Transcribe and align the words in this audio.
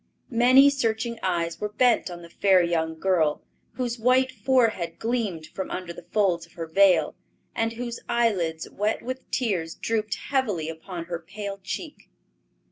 Many 0.31 0.71
searching 0.71 1.19
eyes 1.21 1.61
were 1.61 1.69
bent 1.69 2.09
on 2.09 2.23
the 2.23 2.29
fair 2.31 2.63
young 2.63 2.97
girl, 2.99 3.43
whose 3.73 3.99
white 3.99 4.31
forehead 4.31 4.97
gleamed 4.97 5.45
from 5.45 5.69
under 5.69 5.93
the 5.93 6.07
folds 6.11 6.47
of 6.47 6.53
her 6.53 6.65
veil, 6.65 7.13
and 7.53 7.73
whose 7.73 7.99
eyelids, 8.09 8.67
wet 8.67 9.03
with 9.03 9.29
tears, 9.29 9.75
drooped 9.75 10.15
heavily 10.15 10.69
upon 10.69 11.05
her 11.05 11.19
pale 11.19 11.59
cheek. 11.63 12.09